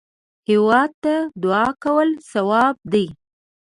هېواد 0.49 0.91
ته 1.03 1.15
دعا 1.41 1.67
کول 1.83 2.09
ثواب 2.31 2.75
دی 2.91 3.05